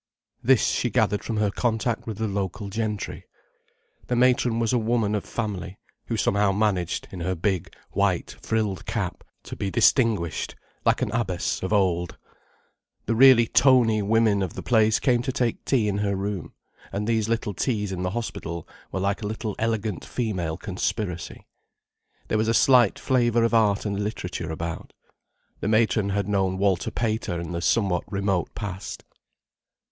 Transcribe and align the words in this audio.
This 0.41 0.65
she 0.69 0.89
gathered 0.89 1.23
from 1.23 1.37
her 1.37 1.51
contact 1.51 2.07
with 2.07 2.17
the 2.17 2.27
local 2.27 2.69
gentry. 2.71 3.25
The 4.07 4.15
matron 4.15 4.57
was 4.57 4.73
a 4.73 4.79
woman 4.79 5.13
of 5.13 5.23
family, 5.23 5.77
who 6.07 6.17
somehow 6.17 6.51
managed, 6.51 7.07
in 7.11 7.19
her 7.19 7.35
big, 7.35 7.71
white, 7.91 8.35
frilled 8.41 8.87
cap, 8.87 9.23
to 9.43 9.55
be 9.55 9.69
distinguished 9.69 10.55
like 10.85 11.03
an 11.03 11.11
abbess 11.11 11.61
of 11.61 11.71
old. 11.71 12.17
The 13.05 13.13
really 13.13 13.45
toney 13.45 14.01
women 14.01 14.41
of 14.41 14.55
the 14.55 14.63
place 14.63 14.99
came 14.99 15.21
to 15.21 15.31
take 15.31 15.63
tea 15.65 15.87
in 15.87 15.99
her 15.99 16.15
room, 16.15 16.53
and 16.91 17.05
these 17.05 17.29
little 17.29 17.53
teas 17.53 17.91
in 17.91 18.01
the 18.01 18.09
hospital 18.09 18.67
were 18.91 18.99
like 19.01 19.21
a 19.21 19.27
little 19.27 19.55
elegant 19.59 20.03
female 20.03 20.57
conspiracy. 20.57 21.45
There 22.27 22.39
was 22.39 22.47
a 22.47 22.55
slight 22.55 22.97
flavour 22.97 23.43
of 23.43 23.53
art 23.53 23.85
and 23.85 24.03
literature 24.03 24.51
about. 24.51 24.93
The 25.59 25.67
matron 25.67 26.09
had 26.09 26.27
known 26.27 26.57
Walter 26.57 26.89
Pater, 26.89 27.39
in 27.39 27.51
the 27.51 27.61
somewhat 27.61 28.03
remote 28.11 28.55
past. 28.55 29.03